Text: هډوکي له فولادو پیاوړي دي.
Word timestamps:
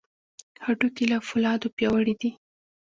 هډوکي 0.65 1.05
له 1.11 1.17
فولادو 1.27 1.73
پیاوړي 1.77 2.15
دي. 2.21 2.31